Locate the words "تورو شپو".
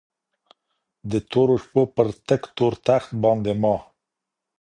1.31-1.81